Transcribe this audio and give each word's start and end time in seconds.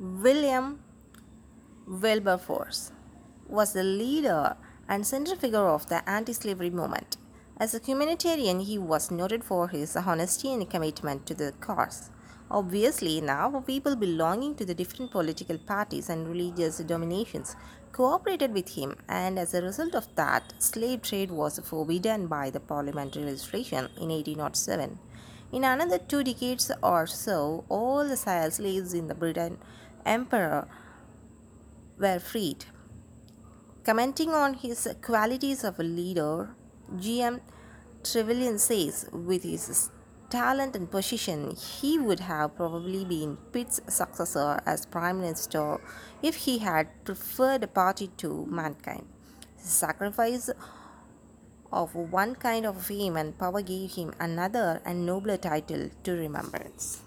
William 0.00 0.80
Wilberforce 1.86 2.90
was 3.48 3.74
the 3.74 3.84
leader 3.84 4.56
and 4.88 5.06
central 5.06 5.36
figure 5.36 5.68
of 5.68 5.88
the 5.88 6.08
anti 6.10 6.32
slavery 6.32 6.70
movement. 6.70 7.16
As 7.58 7.74
a 7.74 7.78
humanitarian, 7.78 8.58
he 8.58 8.76
was 8.76 9.12
noted 9.12 9.44
for 9.44 9.68
his 9.68 9.94
honesty 9.96 10.52
and 10.52 10.68
commitment 10.68 11.26
to 11.26 11.34
the 11.34 11.52
cause. 11.60 12.10
Obviously, 12.50 13.20
now 13.20 13.60
people 13.60 13.94
belonging 13.94 14.56
to 14.56 14.64
the 14.64 14.74
different 14.74 15.12
political 15.12 15.58
parties 15.58 16.08
and 16.08 16.26
religious 16.26 16.78
dominations 16.78 17.54
cooperated 17.92 18.52
with 18.52 18.70
him, 18.70 18.96
and 19.08 19.38
as 19.38 19.54
a 19.54 19.62
result 19.62 19.94
of 19.94 20.12
that, 20.16 20.54
slave 20.58 21.02
trade 21.02 21.30
was 21.30 21.60
forbidden 21.60 22.26
by 22.26 22.50
the 22.50 22.58
parliamentary 22.58 23.26
legislation 23.26 23.88
in 23.96 24.08
1807. 24.08 24.98
In 25.54 25.62
another 25.62 25.98
two 25.98 26.24
decades 26.24 26.72
or 26.82 27.06
so, 27.06 27.64
all 27.68 28.08
the 28.08 28.16
slaves 28.16 28.92
in 28.92 29.06
the 29.06 29.14
Britain 29.14 29.58
Emperor 30.04 30.66
were 31.96 32.18
freed. 32.18 32.64
Commenting 33.84 34.30
on 34.30 34.54
his 34.54 34.88
qualities 35.00 35.62
of 35.62 35.78
a 35.78 35.84
leader, 35.84 36.56
G.M. 36.98 37.40
Trevelyan 38.02 38.58
says, 38.58 39.08
with 39.12 39.44
his 39.44 39.92
talent 40.28 40.74
and 40.74 40.90
position, 40.90 41.54
he 41.54 42.00
would 42.00 42.18
have 42.18 42.56
probably 42.56 43.04
been 43.04 43.36
Pitt's 43.52 43.80
successor 43.86 44.60
as 44.66 44.86
Prime 44.86 45.20
Minister 45.20 45.80
if 46.20 46.34
he 46.34 46.58
had 46.58 46.88
preferred 47.04 47.62
a 47.62 47.68
party 47.68 48.08
to 48.16 48.44
mankind. 48.46 49.06
Sacrifice 49.56 50.50
of 51.74 51.94
one 51.94 52.34
kind 52.36 52.64
of 52.64 52.80
fame 52.80 53.16
and 53.16 53.36
power 53.38 53.62
gave 53.62 53.94
him 53.94 54.14
another 54.20 54.80
and 54.84 55.04
nobler 55.04 55.36
title 55.36 55.90
to 56.04 56.12
remembrance. 56.12 57.00